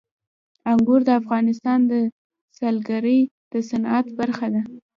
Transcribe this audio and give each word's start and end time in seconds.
انګور 0.71 1.01
د 1.05 1.09
افغانستان 1.21 1.79
د 1.91 1.93
سیلګرۍ 2.57 3.19
د 3.51 3.53
صنعت 3.69 4.05
برخه 4.19 4.47
ده. 4.53 4.61